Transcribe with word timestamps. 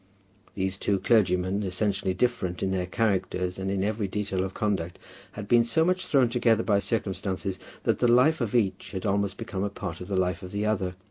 These 0.55 0.79
two 0.79 0.97
clergymen, 0.97 1.61
essentially 1.61 2.15
different 2.15 2.63
in 2.63 2.71
their 2.71 2.87
characters 2.87 3.59
and 3.59 3.69
in 3.69 3.83
every 3.83 4.07
detail 4.07 4.43
of 4.43 4.55
conduct, 4.55 4.97
had 5.33 5.47
been 5.47 5.63
so 5.63 5.85
much 5.85 6.07
thrown 6.07 6.27
together 6.27 6.63
by 6.63 6.79
circumstances 6.79 7.59
that 7.83 7.99
the 7.99 8.11
life 8.11 8.41
of 8.41 8.55
each 8.55 8.93
had 8.93 9.05
almost 9.05 9.37
become 9.37 9.63
a 9.63 9.69
part 9.69 10.01
of 10.01 10.07
the 10.07 10.17
life 10.17 10.41
of 10.41 10.51
the 10.53 10.65
other. 10.65 10.95